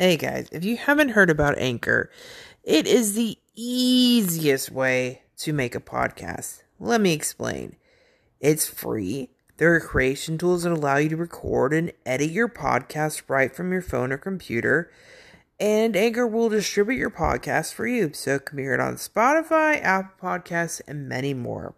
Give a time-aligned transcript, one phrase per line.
[0.00, 2.08] Hey guys, if you haven't heard about Anchor,
[2.62, 6.62] it is the easiest way to make a podcast.
[6.78, 7.74] Let me explain.
[8.38, 9.30] It's free.
[9.56, 13.72] There are creation tools that allow you to record and edit your podcast right from
[13.72, 14.88] your phone or computer.
[15.58, 19.82] And Anchor will distribute your podcast for you, so it can be heard on Spotify,
[19.82, 21.74] Apple Podcasts, and many more.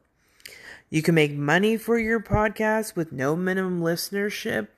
[0.91, 4.69] You can make money for your podcast with no minimum listenership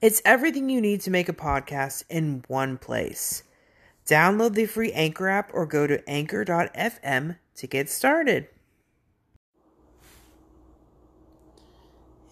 [0.00, 3.42] it's everything you need to make a podcast in one place.
[4.06, 8.48] Download the free Anchor app or go to anchor.fm to get started.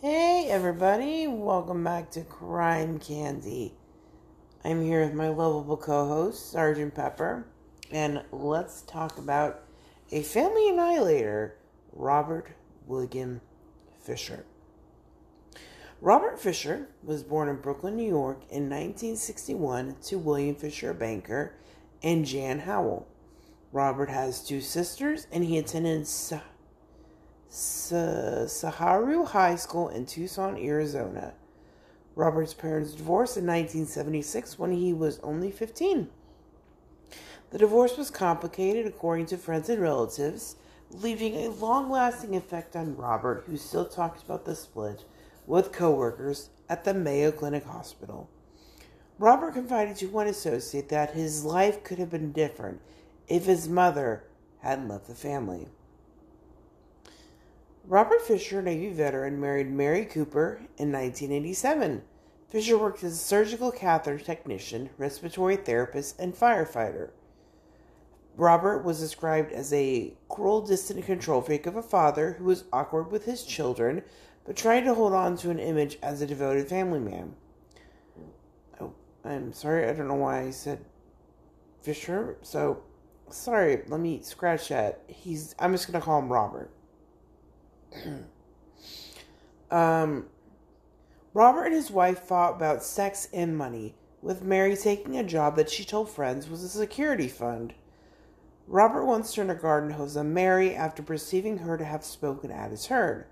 [0.01, 3.75] Hey, everybody, welcome back to Crime Candy.
[4.65, 7.47] I'm here with my lovable co host, Sergeant Pepper,
[7.91, 9.63] and let's talk about
[10.13, 11.57] a family annihilator,
[11.93, 12.53] Robert
[12.87, 13.41] William
[14.01, 14.45] Fisher.
[16.03, 21.55] Robert Fisher was born in Brooklyn, New York in 1961 to William Fisher, a banker,
[22.03, 23.09] and Jan Howell.
[23.73, 26.41] Robert has two sisters and he attended Sa-
[27.49, 31.33] Sa- Sahuaro High School in Tucson, Arizona.
[32.15, 36.11] Robert's parents divorced in 1976 when he was only 15.
[37.51, 40.57] The divorce was complicated, according to friends and relatives,
[40.91, 45.05] leaving a long lasting effect on Robert, who still talks about the split
[45.47, 48.29] with coworkers at the Mayo Clinic Hospital.
[49.19, 52.81] Robert confided to one associate that his life could have been different
[53.29, 54.25] if his mother
[54.61, 55.69] hadn't left the family.
[57.87, 62.03] Robert Fisher, a Navy veteran, married Mary Cooper in 1987.
[62.49, 67.11] Fisher worked as a surgical catheter technician, respiratory therapist, and firefighter.
[68.37, 73.11] Robert was described as a cruel, distant control freak of a father who was awkward
[73.11, 74.03] with his children
[74.47, 77.35] but tried to hold on to an image as a devoted family man.
[78.81, 78.95] Oh,
[79.25, 80.85] I'm sorry, I don't know why I said
[81.83, 82.37] Fisher.
[82.43, 82.83] So,
[83.29, 85.03] sorry, let me scratch that.
[85.09, 86.71] He's, I'm just gonna call him Robert.
[89.71, 90.27] um,
[91.35, 95.71] Robert and his wife fought about sex and money, with Mary taking a job that
[95.71, 97.75] she told friends was a security fund.
[98.69, 102.71] Robert once turned a garden hose on Mary after perceiving her to have spoken at
[102.71, 103.27] his herd.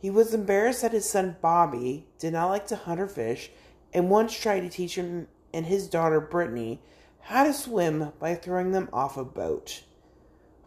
[0.00, 3.50] He was embarrassed that his son Bobby did not like to hunt or fish
[3.92, 6.80] and once tried to teach him and his daughter Brittany
[7.20, 9.84] how to swim by throwing them off a boat.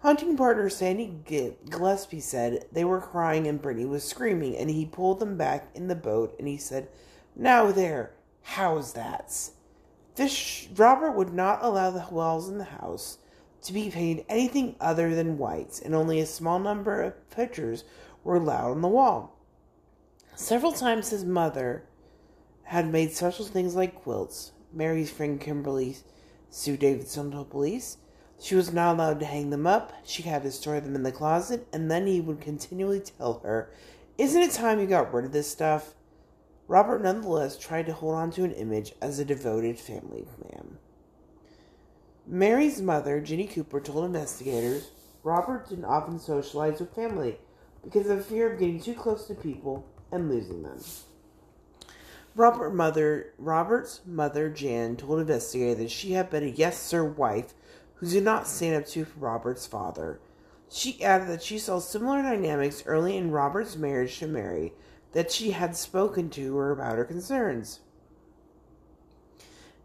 [0.01, 1.16] Hunting partner Sandy
[1.69, 5.88] Gillespie said they were crying and Brittany was screaming, and he pulled them back in
[5.88, 6.89] the boat and he said,
[7.35, 8.11] Now there,
[8.44, 9.33] how's that?
[10.13, 13.17] Fish Robert would not allow the wells in the house
[13.63, 17.85] to be painted anything other than whites, and only a small number of pictures
[18.23, 19.38] were allowed on the wall.
[20.35, 21.84] Several times his mother
[22.63, 24.51] had made special things like quilts.
[24.72, 25.97] Mary's friend Kimberly
[26.50, 27.97] sued Davidson to police.
[28.39, 29.94] She was not allowed to hang them up.
[30.03, 33.72] She had to store them in the closet, and then he would continually tell her,
[34.17, 35.94] Isn't it time you got rid of this stuff?
[36.67, 40.78] Robert nonetheless tried to hold on to an image as a devoted family man.
[42.25, 44.91] Mary's mother, Jenny Cooper, told investigators
[45.23, 47.38] Robert didn't often socialize with family
[47.83, 50.79] because of fear of getting too close to people and losing them.
[52.35, 57.53] Robert mother, Robert's mother, Jan, told investigators that she had been a yes sir wife
[57.95, 60.19] who did not stand up to Robert's father.
[60.69, 64.73] She added that she saw similar dynamics early in Robert's marriage to Mary
[65.11, 67.81] that she had spoken to her about her concerns.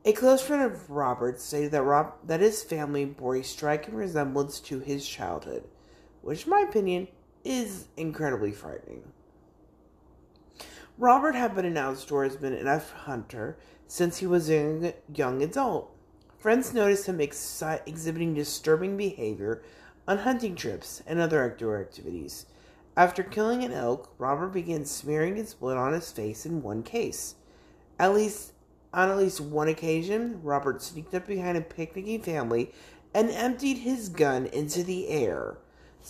[0.04, 4.58] A close friend of Robert's stated that, Rob, that his family bore a striking resemblance
[4.60, 5.64] to his childhood,
[6.22, 7.08] which, in my opinion,
[7.44, 9.02] is incredibly frightening.
[10.96, 13.56] Robert had been an outdoorsman and a hunter
[13.86, 15.94] since he was a young adult.
[16.38, 19.62] Friends noticed him ex- exhibiting disturbing behavior
[20.06, 22.46] on hunting trips and other outdoor activities.
[22.96, 27.36] After killing an elk, Robert began smearing his blood on his face in one case.
[27.98, 28.52] At least
[28.92, 32.72] on at least one occasion, Robert sneaked up behind a picnicking family
[33.14, 35.58] and emptied his gun into the air.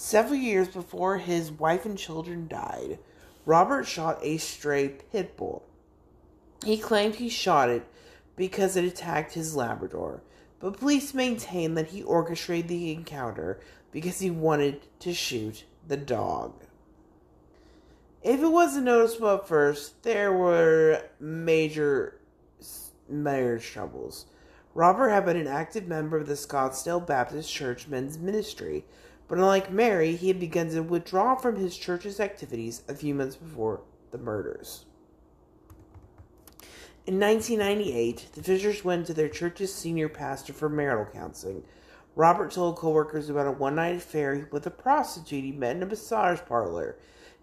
[0.00, 3.00] Several years before his wife and children died,
[3.45, 5.67] Robert shot a stray pit bull.
[6.65, 7.85] He claimed he shot it
[8.37, 10.23] because it attacked his Labrador,
[10.61, 13.59] but police maintain that he orchestrated the encounter
[13.91, 16.62] because he wanted to shoot the dog.
[18.23, 22.21] If it wasn't noticeable at first, there were major
[23.09, 24.27] marriage troubles.
[24.75, 28.85] Robert had been an active member of the Scottsdale Baptist Church men's ministry
[29.28, 33.36] but unlike Mary, he had begun to withdraw from his church's activities a few months
[33.36, 34.86] before the murders.
[37.06, 41.62] In 1998, the Fishers went to their church's senior pastor for marital counseling.
[42.16, 45.86] Robert told coworkers about a one night affair with a prostitute he met in a
[45.86, 46.96] massage parlor.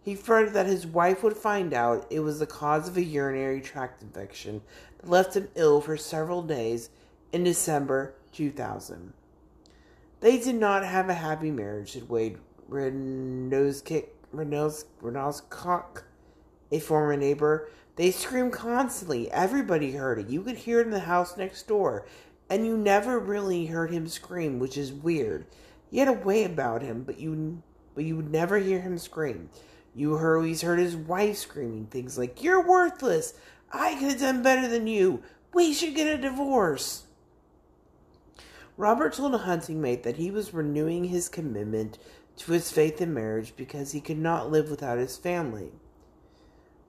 [0.03, 3.59] He feared that his wife would find out it was the cause of a urinary
[3.61, 4.61] tract infection
[4.99, 6.89] that left him ill for several days
[7.31, 9.13] in December 2000.
[10.21, 12.37] They did not have a happy marriage, said Wade
[12.69, 16.03] Renowskick, Renowskok,
[16.71, 17.69] a former neighbor.
[17.95, 19.31] They screamed constantly.
[19.31, 20.29] Everybody heard it.
[20.29, 22.05] You could hear it in the house next door.
[22.49, 25.45] And you never really heard him scream, which is weird.
[25.89, 27.61] He had a way about him, but you
[27.93, 29.49] but you would never hear him scream.
[29.95, 33.33] You always heard his wife screaming things like, You're worthless.
[33.71, 35.23] I could have done better than you.
[35.53, 37.03] We should get a divorce.
[38.77, 41.97] Robert told a hunting mate that he was renewing his commitment
[42.35, 45.71] to his faith in marriage because he could not live without his family,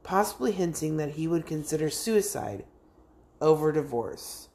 [0.03, 2.65] possibly hinting that he would consider suicide
[3.41, 4.49] over divorce.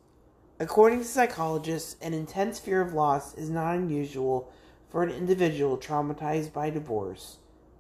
[0.60, 4.52] According to psychologists, an intense fear of loss is not unusual
[4.90, 7.38] for an individual traumatized by divorce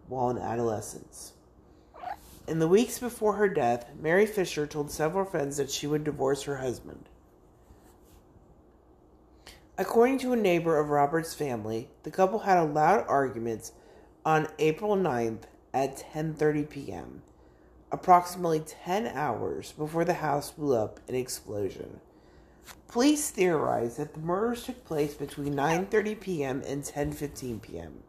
[0.07, 1.33] while in adolescence.
[2.47, 6.43] In the weeks before her death, Mary Fisher told several friends that she would divorce
[6.43, 7.09] her husband.
[9.81, 13.71] According to a neighbor of Robert's family, the couple had a loud argument
[14.23, 17.23] on April 9th at 10:30 p.m.,
[17.91, 21.99] approximately 10 hours before the house blew up in explosion.
[22.89, 26.61] Police theorize that the murders took place between 9:30 p.m.
[26.67, 28.03] and 10:15 p.m.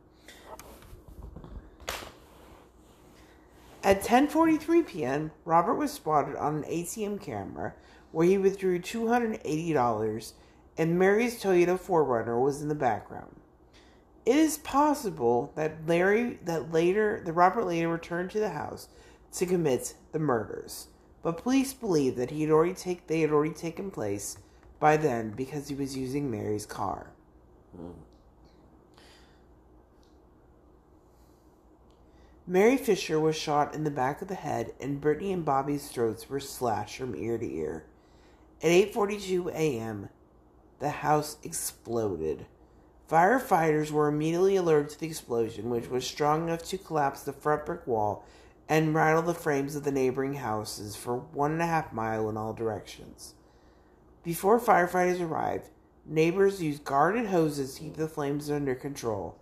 [3.82, 7.72] At 10:43 p.m., Robert was spotted on an ATM camera
[8.10, 10.32] where he withdrew $280
[10.76, 13.36] and Mary's Toyota 4Runner was in the background.
[14.24, 18.88] It is possible that Larry that later that Robert later returned to the house
[19.32, 20.88] to commit the murders,
[21.22, 24.38] but police believe that he had already take they had already taken place
[24.78, 27.12] by then because he was using Mary's car.
[32.46, 36.28] Mary Fisher was shot in the back of the head, and Brittany and Bobby's throats
[36.28, 37.84] were slashed from ear to ear.
[38.62, 40.08] At 8:42 a.m.,
[40.82, 42.44] the house exploded.
[43.08, 47.64] Firefighters were immediately alerted to the explosion, which was strong enough to collapse the front
[47.64, 48.26] brick wall
[48.68, 52.36] and rattle the frames of the neighboring houses for one and a half mile in
[52.36, 53.34] all directions.
[54.24, 55.68] Before firefighters arrived,
[56.04, 59.38] neighbors used garden hoses to keep the flames under control.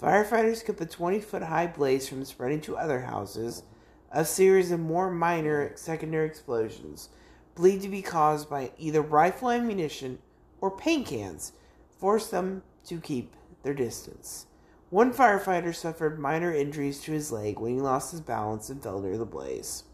[0.00, 3.64] Firefighters kept the 20 foot high blaze from spreading to other houses.
[4.12, 7.08] A series of more minor secondary explosions
[7.56, 10.20] believed to be caused by either rifle ammunition
[10.60, 11.52] or paint cans
[11.98, 14.46] forced them to keep their distance.
[14.90, 19.00] One firefighter suffered minor injuries to his leg when he lost his balance and fell
[19.00, 19.84] near the blaze.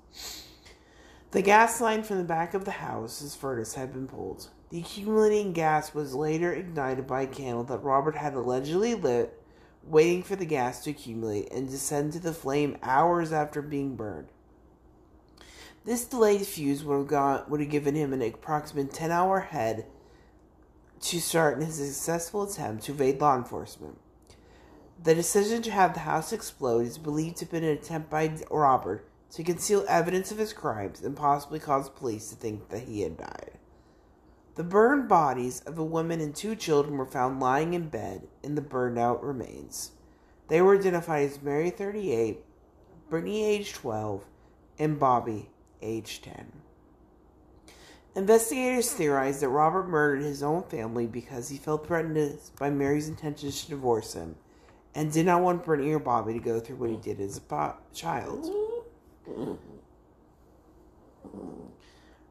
[1.33, 4.51] The gas line from the back of the house's furnace had been pulled.
[4.71, 9.41] The accumulating gas was later ignited by a candle that Robert had allegedly lit
[9.87, 14.29] waiting for the gas to accumulate and descend to the flame hours after being burned.
[15.85, 19.87] This delayed fuse would have, would have given him an approximate 10 hour head
[21.05, 23.99] to start in his successful attempt to evade law enforcement.
[25.03, 28.35] The decision to have the house explode is believed to have been an attempt by
[28.51, 33.03] Robert to conceal evidence of his crimes and possibly cause police to think that he
[33.03, 33.59] had died.
[34.55, 38.55] The burned bodies of a woman and two children were found lying in bed in
[38.55, 39.91] the burned out remains.
[40.49, 42.39] They were identified as Mary, 38,
[43.11, 44.25] Brittany, age 12,
[44.79, 45.51] and Bobby,
[45.83, 46.64] age 10.
[48.17, 53.65] Investigators theorized that Robert murdered his own family because he felt threatened by Mary's intentions
[53.65, 54.37] to divorce him
[54.95, 57.75] and did not want Brittany or Bobby to go through what he did as a
[57.93, 58.49] child.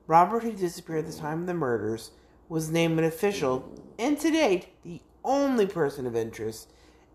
[0.08, 2.12] Robert, who disappeared at the time of the murders,
[2.48, 6.72] was named an official and to date the only person of interest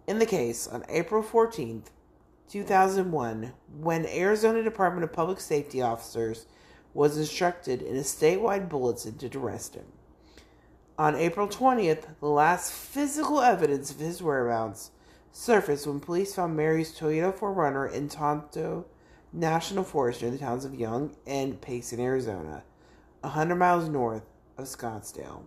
[0.07, 1.87] in the case on April 14th,
[2.51, 6.47] 2001, when Arizona Department of Public Safety officers
[6.95, 9.87] was instructed in a statewide bulletin to arrest him.
[10.99, 14.91] On April 20th, the last physical evidence of his whereabouts
[15.31, 18.87] surfaced when police found Mary's Toyota 4Runner in Tonto
[19.33, 22.65] National Forest near the towns of Young and Payson, Arizona,
[23.21, 24.25] 100 miles north
[24.57, 25.43] of Scottsdale.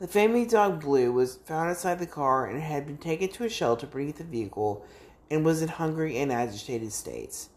[0.00, 3.48] The family dog Blue was found inside the car and had been taken to a
[3.48, 4.84] shelter beneath the vehicle
[5.30, 7.50] and was in hungry and agitated states.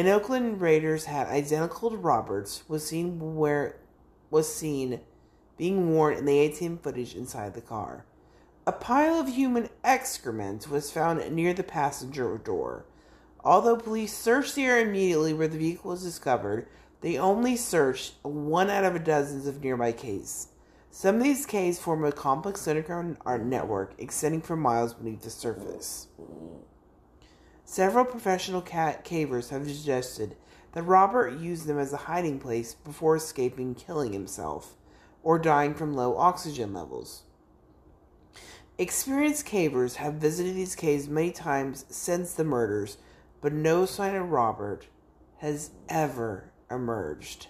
[0.00, 3.76] An Oakland Raiders hat identical to Roberts was seen where
[4.30, 5.00] was seen
[5.58, 8.06] being worn in the ATM footage inside the car.
[8.66, 12.86] A pile of human excrement was found near the passenger door.
[13.44, 16.66] Although police searched the area immediately where the vehicle was discovered,
[17.02, 20.48] They only searched one out of a dozens of nearby caves.
[20.90, 25.28] Some of these caves form a complex underground art network extending for miles beneath the
[25.28, 26.06] surface.
[27.70, 30.34] Several professional cat cavers have suggested
[30.72, 34.74] that Robert used them as a hiding place before escaping killing himself
[35.22, 37.22] or dying from low oxygen levels.
[38.76, 42.98] Experienced cavers have visited these caves many times since the murders,
[43.40, 44.88] but no sign of Robert
[45.36, 47.46] has ever emerged.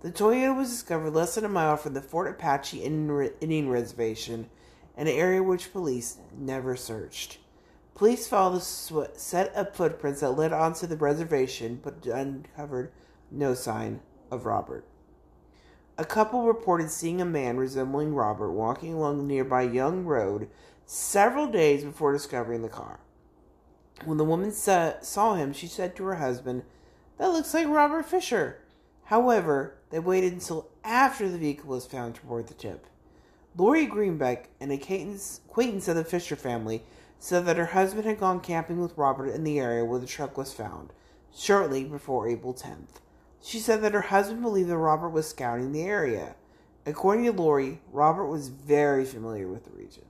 [0.00, 4.48] The Toyota was discovered less than a mile from the Fort Apache Indian Reservation,
[4.96, 7.40] an area which police never searched.
[7.98, 12.92] Police followed the set of footprints that led onto the reservation, but uncovered
[13.28, 14.00] no sign
[14.30, 14.84] of Robert.
[15.98, 20.48] A couple reported seeing a man resembling Robert walking along the nearby Young Road
[20.86, 23.00] several days before discovering the car.
[24.04, 26.62] When the woman saw him, she said to her husband,
[27.18, 28.60] That looks like Robert Fisher.
[29.06, 32.86] However, they waited until after the vehicle was found to report the tip.
[33.56, 36.84] Lori Greenbeck, an acquaintance of the Fisher family,
[37.18, 40.38] said that her husband had gone camping with Robert in the area where the truck
[40.38, 40.92] was found,
[41.34, 43.00] shortly before April 10th.
[43.40, 46.34] She said that her husband believed that Robert was scouting the area.
[46.86, 50.04] According to Lori, Robert was very familiar with the region.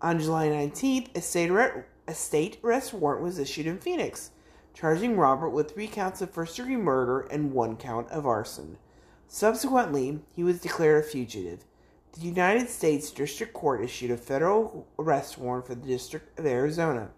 [0.00, 1.50] On July 19th, a state,
[2.06, 4.30] a state arrest warrant was issued in Phoenix,
[4.74, 8.78] charging Robert with three counts of first degree murder and one count of arson.
[9.26, 11.64] Subsequently, he was declared a fugitive.
[12.14, 17.10] The United States District Court issued a federal arrest warrant for the District of Arizona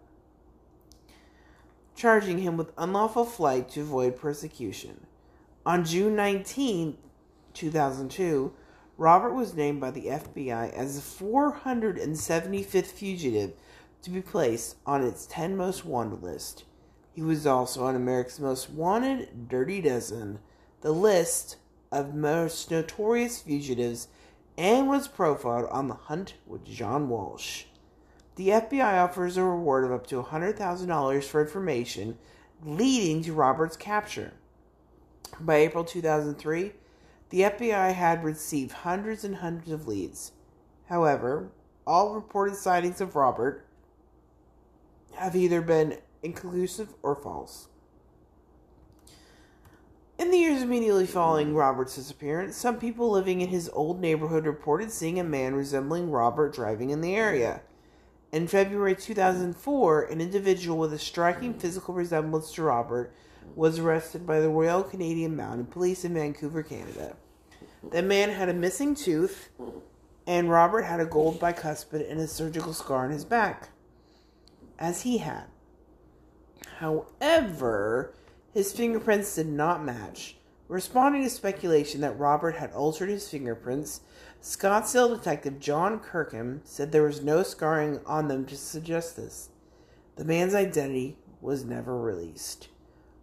[2.01, 5.05] charging him with unlawful flight to avoid persecution.
[5.67, 6.97] On June 19,
[7.53, 8.53] 2002,
[8.97, 13.53] Robert was named by the FBI as the 475th fugitive
[14.01, 16.65] to be placed on its 10 most wanted list.
[17.13, 20.39] He was also on America's Most Wanted Dirty Dozen,
[20.81, 21.57] the list
[21.91, 24.07] of most notorious fugitives,
[24.57, 27.65] and was profiled on The Hunt with John Walsh.
[28.35, 32.17] The FBI offers a reward of up to $100,000 for information
[32.63, 34.33] leading to Robert's capture.
[35.39, 36.73] By April 2003,
[37.29, 40.33] the FBI had received hundreds and hundreds of leads.
[40.87, 41.51] However,
[41.87, 43.65] all reported sightings of Robert
[45.15, 47.67] have either been inconclusive or false.
[50.21, 54.91] In the years immediately following Robert's disappearance, some people living in his old neighborhood reported
[54.91, 57.61] seeing a man resembling Robert driving in the area.
[58.31, 63.11] In February 2004, an individual with a striking physical resemblance to Robert
[63.55, 67.15] was arrested by the Royal Canadian Mounted Police in Vancouver, Canada.
[67.91, 69.49] The man had a missing tooth,
[70.27, 73.69] and Robert had a gold bicuspid and a surgical scar on his back,
[74.77, 75.45] as he had.
[76.77, 78.13] However,
[78.53, 80.35] his fingerprints did not match.
[80.67, 84.01] Responding to speculation that Robert had altered his fingerprints,
[84.41, 89.49] Scottsdale detective John Kirkham said there was no scarring on them to suggest this.
[90.15, 92.69] The man's identity was never released.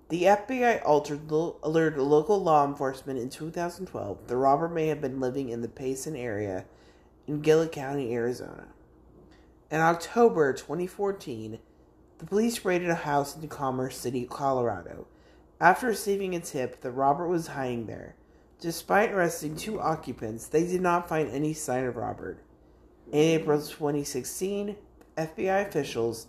[0.09, 5.51] The FBI altered, alerted local law enforcement in 2012 that Robert may have been living
[5.51, 6.65] in the Payson area
[7.27, 8.69] in Gillette County, Arizona.
[9.71, 11.59] In October 2014,
[12.19, 15.07] the police raided a house in Commerce City, Colorado,
[15.61, 18.15] after receiving a tip that Robert was hiding there.
[18.61, 22.39] Despite arresting two occupants, they did not find any sign of Robert.
[23.13, 24.77] In April 2016,
[25.17, 26.27] FBI officials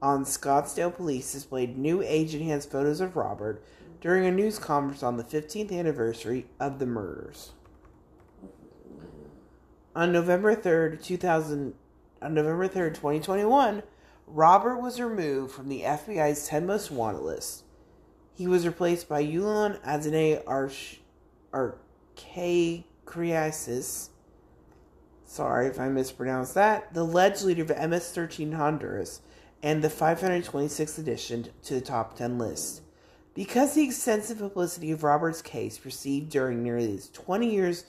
[0.00, 3.62] on Scottsdale Police displayed new age enhanced photos of Robert
[4.00, 7.52] during a news conference on the 15th anniversary of the murders.
[9.96, 11.74] On November 3rd, 2000,
[12.22, 13.82] on November 3rd, 2021,
[14.28, 17.64] Robert was removed from the FBI's 10 most wanted list.
[18.38, 20.44] He was replaced by Yulon Adene
[21.52, 24.10] Archaicreasis.
[25.24, 26.94] Sorry if I mispronounced that.
[26.94, 29.22] The alleged leader of MS 13 Honduras
[29.60, 32.82] and the 526th addition to the top 10 list.
[33.34, 37.86] Because the extensive publicity of Robert's case received during nearly his 20 years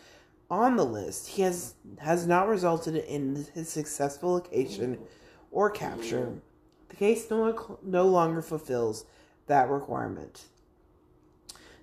[0.50, 4.98] on the list, he has, has not resulted in his successful location
[5.52, 6.42] or capture.
[6.90, 9.06] The case no, no longer fulfills
[9.50, 10.46] that requirement.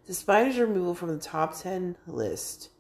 [0.07, 2.71] Despite his removal from the top 10 list,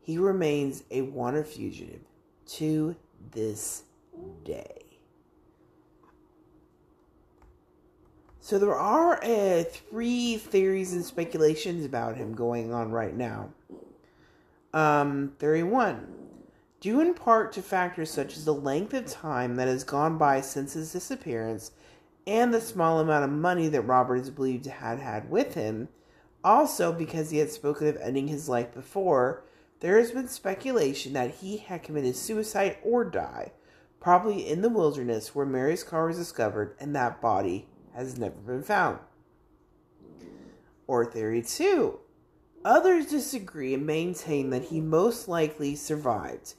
[0.00, 2.00] he remains a wanted fugitive
[2.46, 2.94] to
[3.32, 3.82] this
[4.44, 4.84] day.
[8.40, 13.50] So there are uh, three theories and speculations about him going on right now.
[14.72, 16.06] Um, theory one,
[16.80, 20.40] due in part to factors such as the length of time that has gone by
[20.40, 21.72] since his disappearance
[22.28, 25.88] and the small amount of money that Robert is believed to have had with him,
[26.44, 29.42] Also, because he had spoken of ending his life before,
[29.80, 33.50] there has been speculation that he had committed suicide or died,
[33.98, 38.62] probably in the wilderness where Mary's car was discovered, and that body has never been
[38.62, 38.98] found.
[40.86, 41.98] Or theory two.
[42.64, 46.54] Others disagree and maintain that he most likely survived.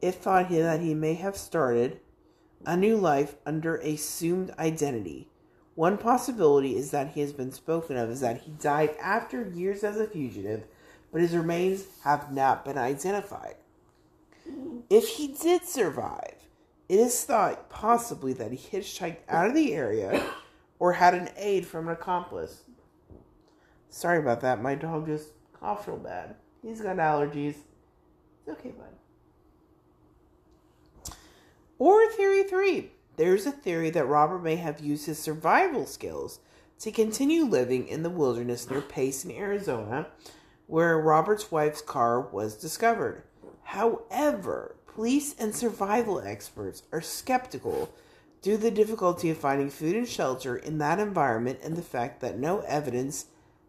[0.00, 2.00] It thought that he may have started
[2.64, 5.28] a new life under assumed identity.
[5.74, 9.84] One possibility is that he has been spoken of is that he died after years
[9.84, 10.64] as a fugitive,
[11.12, 13.56] but his remains have not been identified.
[14.88, 16.36] If he did survive,
[16.88, 20.24] it is thought possibly that he hitchhiked out of the area
[20.78, 22.62] or had an aid from an accomplice.
[23.90, 24.62] Sorry about that.
[24.62, 26.36] My dog just coughed real bad.
[26.62, 27.56] He's got allergies.
[28.40, 28.86] It's okay, bud.
[31.78, 32.92] Or theory three.
[33.16, 36.40] There's a theory that Robert may have used his survival skills
[36.80, 40.08] to continue living in the wilderness near Payson, Arizona,
[40.66, 43.24] where Robert's wife's car was discovered.
[43.62, 47.92] However, police and survival experts are skeptical
[48.40, 52.20] due to the difficulty of finding food and shelter in that environment and the fact
[52.20, 53.26] that no evidence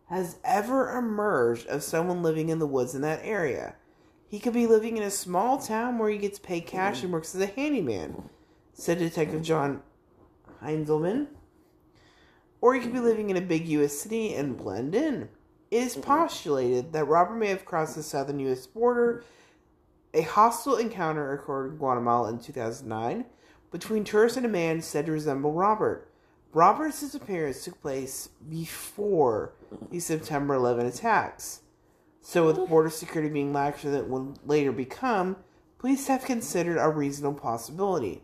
[0.10, 3.76] has ever emerged of someone living in the woods in that area.
[4.30, 7.34] He could be living in a small town where he gets paid cash and works
[7.34, 8.30] as a handyman,
[8.74, 9.82] said Detective John
[10.62, 11.28] Heinzelman.
[12.60, 13.98] Or he could be living in a big U.S.
[13.98, 15.30] city and blend in.
[15.72, 18.68] It is postulated that Robert may have crossed the southern U.S.
[18.68, 19.24] border.
[20.14, 23.26] A hostile encounter occurred in Guatemala in 2009
[23.72, 26.10] between tourists and a man said to resemble Robert.
[26.54, 29.54] Robert's disappearance took place before
[29.92, 31.62] the September 11 attacks.
[32.30, 35.38] So, with border security being laxer than it would later become,
[35.78, 38.22] police have considered a reasonable possibility.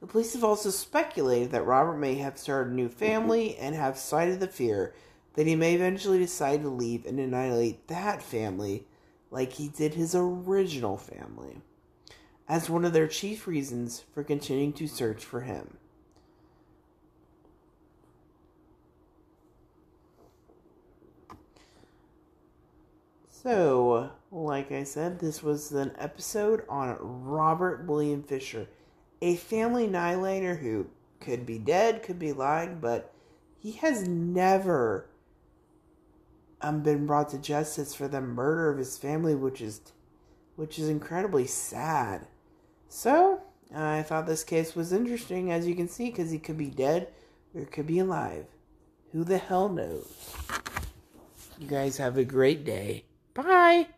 [0.00, 3.98] The police have also speculated that Robert may have started a new family and have
[3.98, 4.94] cited the fear
[5.34, 8.86] that he may eventually decide to leave and annihilate that family
[9.32, 11.62] like he did his original family,
[12.48, 15.78] as one of their chief reasons for continuing to search for him.
[23.42, 28.66] So, like I said, this was an episode on Robert William Fisher,
[29.22, 30.88] a family annihilator who
[31.20, 33.14] could be dead, could be lying, but
[33.58, 35.06] he has never
[36.60, 39.80] um, been brought to justice for the murder of his family, which is
[40.56, 42.26] which is incredibly sad.
[42.90, 43.40] So,
[43.74, 47.08] I thought this case was interesting, as you can see, because he could be dead
[47.54, 48.44] or could be alive.
[49.12, 50.36] Who the hell knows?
[51.58, 53.04] You guys have a great day.
[53.34, 53.88] Bye.